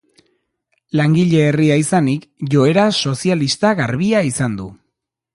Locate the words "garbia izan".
3.81-4.57